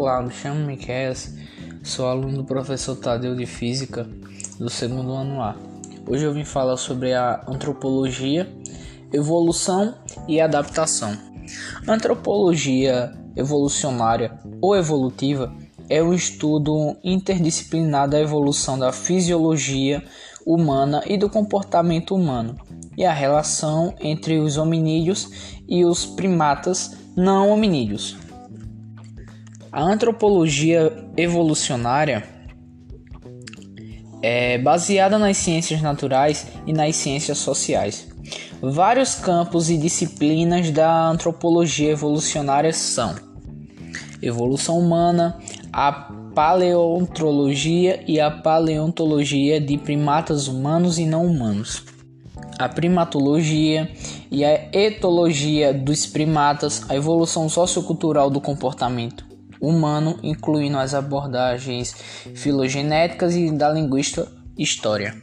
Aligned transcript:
Olá, 0.00 0.22
me 0.22 0.30
chamo 0.30 0.64
Miquel, 0.64 1.12
sou 1.82 2.06
aluno 2.06 2.38
do 2.38 2.44
professor 2.44 2.96
Tadeu 2.96 3.36
de 3.36 3.44
Física 3.44 4.08
do 4.58 4.70
segundo 4.70 5.12
ano 5.12 5.42
A. 5.42 5.54
Hoje 6.08 6.24
eu 6.24 6.32
vim 6.32 6.42
falar 6.42 6.78
sobre 6.78 7.12
a 7.12 7.44
antropologia, 7.46 8.50
evolução 9.12 9.94
e 10.26 10.40
adaptação. 10.40 11.14
Antropologia 11.86 13.12
evolucionária 13.36 14.40
ou 14.62 14.74
evolutiva 14.74 15.54
é 15.86 16.02
o 16.02 16.14
estudo 16.14 16.96
interdisciplinar 17.04 18.08
da 18.08 18.18
evolução 18.18 18.78
da 18.78 18.92
fisiologia 18.92 20.02
humana 20.46 21.02
e 21.06 21.18
do 21.18 21.28
comportamento 21.28 22.14
humano 22.14 22.56
e 22.96 23.04
a 23.04 23.12
relação 23.12 23.94
entre 24.00 24.38
os 24.38 24.56
hominídeos 24.56 25.60
e 25.68 25.84
os 25.84 26.06
primatas 26.06 26.96
não 27.14 27.50
hominídeos. 27.50 28.29
A 29.72 29.82
antropologia 29.82 30.92
evolucionária 31.16 32.24
é 34.20 34.58
baseada 34.58 35.16
nas 35.16 35.36
ciências 35.36 35.80
naturais 35.80 36.48
e 36.66 36.72
nas 36.72 36.96
ciências 36.96 37.38
sociais. 37.38 38.08
Vários 38.60 39.14
campos 39.14 39.70
e 39.70 39.76
disciplinas 39.76 40.72
da 40.72 41.08
antropologia 41.08 41.92
evolucionária 41.92 42.72
são 42.72 43.14
evolução 44.20 44.76
humana, 44.76 45.38
a 45.72 45.92
paleontologia 46.34 48.02
e 48.08 48.20
a 48.20 48.28
paleontologia 48.28 49.60
de 49.60 49.78
primatas 49.78 50.48
humanos 50.48 50.98
e 50.98 51.06
não 51.06 51.24
humanos, 51.26 51.84
a 52.58 52.68
primatologia 52.68 53.88
e 54.30 54.44
a 54.44 54.68
etologia 54.72 55.72
dos 55.72 56.06
primatas, 56.06 56.84
a 56.88 56.96
evolução 56.96 57.48
sociocultural 57.48 58.28
do 58.28 58.40
comportamento, 58.40 59.29
humano, 59.60 60.18
incluindo 60.22 60.78
as 60.78 60.94
abordagens 60.94 61.94
filogenéticas 62.34 63.34
e 63.34 63.50
da 63.50 63.68
linguística 63.70 64.26
história. 64.56 65.14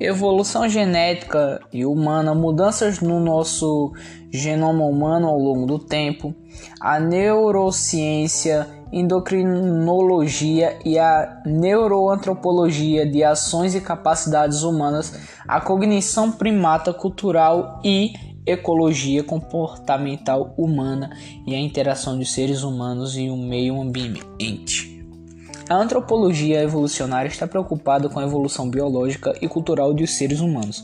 Evolução 0.00 0.68
genética 0.68 1.60
e 1.72 1.84
humana, 1.84 2.34
mudanças 2.34 3.00
no 3.00 3.20
nosso 3.20 3.92
genoma 4.30 4.84
humano 4.84 5.28
ao 5.28 5.38
longo 5.38 5.66
do 5.66 5.78
tempo, 5.78 6.34
a 6.80 6.98
neurociência, 6.98 8.66
endocrinologia 8.92 10.78
e 10.84 10.98
a 10.98 11.42
neuroantropologia 11.44 13.06
de 13.06 13.22
ações 13.22 13.74
e 13.74 13.80
capacidades 13.80 14.62
humanas, 14.62 15.12
a 15.46 15.60
cognição 15.60 16.32
primata 16.32 16.92
cultural 16.92 17.80
e 17.84 18.12
ecologia 18.50 19.22
comportamental 19.22 20.54
humana 20.56 21.10
e 21.46 21.54
a 21.54 21.58
interação 21.58 22.18
de 22.18 22.24
seres 22.24 22.62
humanos 22.62 23.16
e 23.16 23.28
o 23.28 23.36
meio 23.36 23.80
ambiente. 23.80 24.98
A 25.68 25.74
antropologia 25.74 26.62
evolucionária 26.62 27.28
está 27.28 27.46
preocupada 27.46 28.08
com 28.08 28.18
a 28.18 28.24
evolução 28.24 28.70
biológica 28.70 29.34
e 29.42 29.46
cultural 29.46 29.92
dos 29.92 30.12
seres 30.12 30.40
humanos, 30.40 30.82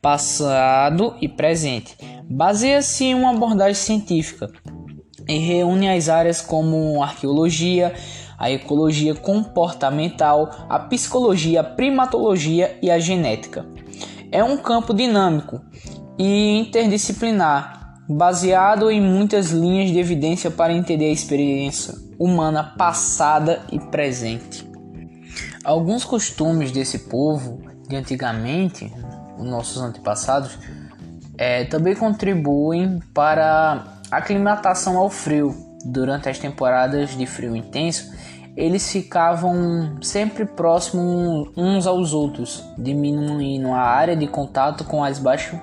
passado 0.00 1.14
e 1.20 1.28
presente. 1.28 1.94
Baseia-se 2.24 3.04
em 3.04 3.14
uma 3.14 3.30
abordagem 3.32 3.74
científica 3.74 4.50
e 5.28 5.36
reúne 5.38 5.90
as 5.90 6.08
áreas 6.08 6.40
como 6.40 7.02
arqueologia, 7.02 7.92
a 8.38 8.50
ecologia 8.50 9.14
comportamental, 9.14 10.50
a 10.68 10.78
psicologia, 10.78 11.60
a 11.60 11.64
primatologia 11.64 12.78
e 12.82 12.90
a 12.90 12.98
genética. 12.98 13.66
É 14.32 14.42
um 14.42 14.56
campo 14.56 14.94
dinâmico 14.94 15.60
e 16.18 16.58
interdisciplinar, 16.58 17.96
baseado 18.08 18.90
em 18.90 19.00
muitas 19.00 19.50
linhas 19.50 19.90
de 19.90 19.98
evidência 19.98 20.50
para 20.50 20.72
entender 20.72 21.06
a 21.06 21.12
experiência 21.12 21.94
humana 22.18 22.62
passada 22.76 23.62
e 23.70 23.78
presente. 23.78 24.68
Alguns 25.64 26.04
costumes 26.04 26.70
desse 26.72 27.00
povo 27.00 27.60
de 27.88 27.96
antigamente, 27.96 28.92
os 29.38 29.46
nossos 29.46 29.80
antepassados, 29.80 30.58
é, 31.36 31.64
também 31.64 31.94
contribuem 31.94 33.00
para 33.14 33.84
a 34.10 34.16
aclimatação 34.16 34.98
ao 34.98 35.08
frio. 35.08 35.54
Durante 35.84 36.28
as 36.28 36.38
temporadas 36.38 37.16
de 37.16 37.26
frio 37.26 37.56
intenso, 37.56 38.12
eles 38.56 38.90
ficavam 38.92 39.96
sempre 40.02 40.44
próximos 40.44 41.50
uns 41.56 41.86
aos 41.86 42.12
outros, 42.12 42.64
diminuindo 42.78 43.72
a 43.72 43.80
área 43.80 44.14
de 44.14 44.26
contato 44.26 44.84
com 44.84 45.02
as 45.02 45.18
baixas 45.18 45.58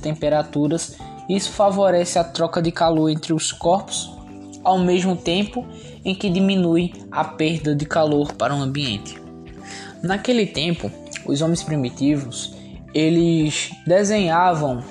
temperaturas. 0.00 0.96
Isso 1.28 1.50
favorece 1.52 2.18
a 2.18 2.24
troca 2.24 2.60
de 2.60 2.70
calor 2.70 3.08
entre 3.08 3.32
os 3.32 3.52
corpos, 3.52 4.10
ao 4.62 4.78
mesmo 4.78 5.16
tempo 5.16 5.66
em 6.04 6.14
que 6.14 6.28
diminui 6.28 6.92
a 7.10 7.24
perda 7.24 7.74
de 7.74 7.86
calor 7.86 8.32
para 8.34 8.54
o 8.54 8.60
ambiente. 8.60 9.20
Naquele 10.02 10.46
tempo, 10.46 10.90
os 11.26 11.40
homens 11.40 11.62
primitivos 11.62 12.54
eles 12.94 13.70
desenhavam, 13.86 14.82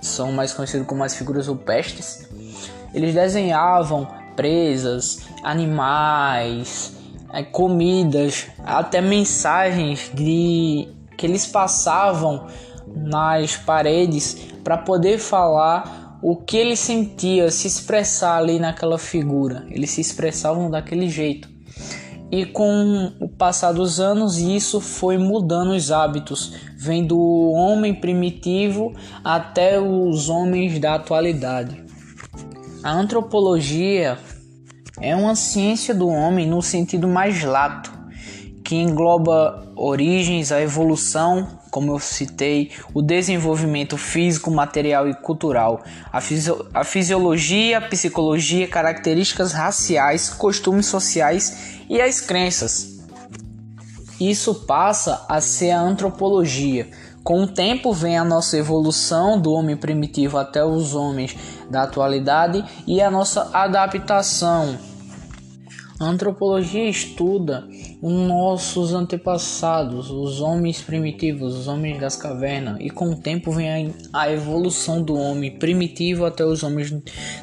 são 0.00 0.30
mais 0.30 0.52
conhecidos 0.52 0.86
como 0.86 1.02
as 1.02 1.16
figuras 1.16 1.48
rupestres. 1.48 2.28
Eles 2.94 3.14
desenhavam 3.14 4.06
presas, 4.36 5.22
animais, 5.42 6.92
é, 7.32 7.42
comidas, 7.42 8.46
até 8.64 9.00
mensagens 9.00 10.10
de 10.14 10.88
que 11.16 11.26
eles 11.26 11.46
passavam 11.46 12.46
nas 12.94 13.56
paredes 13.56 14.34
para 14.62 14.78
poder 14.78 15.18
falar 15.18 16.18
o 16.22 16.36
que 16.36 16.56
ele 16.56 16.76
sentia, 16.76 17.50
se 17.50 17.66
expressar 17.66 18.38
ali 18.38 18.58
naquela 18.58 18.98
figura. 18.98 19.66
Eles 19.70 19.90
se 19.90 20.00
expressavam 20.00 20.70
daquele 20.70 21.08
jeito. 21.08 21.48
E 22.30 22.44
com 22.44 23.12
o 23.20 23.28
passar 23.28 23.72
dos 23.72 23.98
anos, 24.00 24.36
isso 24.36 24.80
foi 24.80 25.16
mudando 25.16 25.70
os 25.70 25.90
hábitos, 25.90 26.54
vem 26.76 27.06
do 27.06 27.18
homem 27.52 27.94
primitivo 27.94 28.92
até 29.24 29.80
os 29.80 30.28
homens 30.28 30.78
da 30.78 30.96
atualidade. 30.96 31.82
A 32.82 32.92
antropologia 32.92 34.18
é 35.00 35.16
uma 35.16 35.34
ciência 35.34 35.94
do 35.94 36.08
homem 36.08 36.46
no 36.46 36.60
sentido 36.60 37.08
mais 37.08 37.42
lato, 37.42 37.90
que 38.62 38.76
engloba 38.76 39.72
origens, 39.74 40.52
a 40.52 40.60
evolução, 40.60 41.57
como 41.70 41.92
eu 41.92 41.98
citei, 41.98 42.70
o 42.94 43.02
desenvolvimento 43.02 43.96
físico, 43.96 44.50
material 44.50 45.08
e 45.08 45.14
cultural, 45.14 45.82
a, 46.12 46.18
a 46.74 46.84
fisiologia, 46.84 47.80
psicologia, 47.80 48.66
características 48.66 49.52
raciais, 49.52 50.30
costumes 50.30 50.86
sociais 50.86 51.80
e 51.88 52.00
as 52.00 52.20
crenças. 52.20 52.98
Isso 54.20 54.66
passa 54.66 55.24
a 55.28 55.40
ser 55.40 55.70
a 55.70 55.80
antropologia. 55.80 56.88
Com 57.22 57.42
o 57.42 57.46
tempo 57.46 57.92
vem 57.92 58.16
a 58.16 58.24
nossa 58.24 58.56
evolução 58.56 59.40
do 59.40 59.52
homem 59.52 59.76
primitivo 59.76 60.38
até 60.38 60.64
os 60.64 60.94
homens 60.94 61.36
da 61.70 61.82
atualidade 61.82 62.64
e 62.86 63.02
a 63.02 63.10
nossa 63.10 63.50
adaptação 63.52 64.78
a 66.00 66.04
antropologia 66.04 66.88
estuda 66.88 67.68
os 68.00 68.12
nossos 68.12 68.94
antepassados, 68.94 70.10
os 70.10 70.40
homens 70.40 70.80
primitivos, 70.80 71.56
os 71.56 71.66
homens 71.66 71.98
das 71.98 72.14
cavernas, 72.14 72.76
e 72.80 72.88
com 72.88 73.10
o 73.10 73.16
tempo 73.16 73.50
vem 73.50 73.92
a 74.12 74.30
evolução 74.30 75.02
do 75.02 75.16
homem 75.16 75.58
primitivo 75.58 76.24
até 76.24 76.44
os 76.44 76.62
homens 76.62 76.94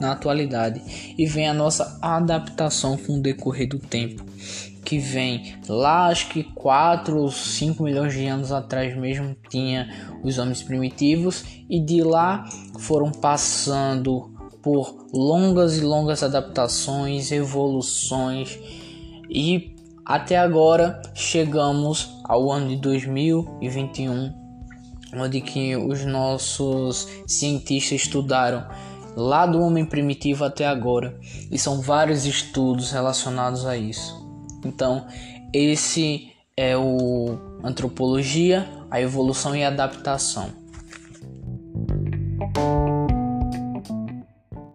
na 0.00 0.12
atualidade, 0.12 1.14
e 1.18 1.26
vem 1.26 1.46
a 1.46 1.54
nossa 1.54 1.98
adaptação 2.00 2.96
com 2.96 3.18
o 3.18 3.22
decorrer 3.22 3.68
do 3.68 3.78
tempo, 3.78 4.24
que 4.82 4.98
vem 4.98 5.56
lá, 5.68 6.06
acho 6.06 6.30
que 6.30 6.42
4 6.42 7.18
ou 7.18 7.30
5 7.30 7.82
milhões 7.82 8.14
de 8.14 8.24
anos 8.26 8.50
atrás 8.50 8.96
mesmo 8.96 9.36
tinha 9.50 9.90
os 10.24 10.38
homens 10.38 10.62
primitivos, 10.62 11.44
e 11.68 11.78
de 11.78 12.02
lá 12.02 12.48
foram 12.78 13.12
passando 13.12 14.37
por 14.68 15.06
longas 15.14 15.78
e 15.78 15.80
longas 15.80 16.22
adaptações, 16.22 17.32
evoluções 17.32 18.58
e 19.30 19.74
até 20.04 20.36
agora 20.36 21.00
chegamos 21.14 22.10
ao 22.22 22.52
ano 22.52 22.68
de 22.68 22.76
2021, 22.76 24.30
onde 25.16 25.40
que 25.40 25.74
os 25.74 26.04
nossos 26.04 27.08
cientistas 27.26 28.02
estudaram 28.02 28.68
lá 29.16 29.46
do 29.46 29.58
homem 29.58 29.86
primitivo 29.86 30.44
até 30.44 30.66
agora 30.66 31.18
e 31.50 31.58
são 31.58 31.80
vários 31.80 32.26
estudos 32.26 32.90
relacionados 32.90 33.64
a 33.64 33.74
isso. 33.74 34.22
Então, 34.66 35.06
esse 35.50 36.28
é 36.54 36.76
o 36.76 37.38
antropologia, 37.64 38.68
a 38.90 39.00
evolução 39.00 39.56
e 39.56 39.64
a 39.64 39.68
adaptação. 39.68 40.50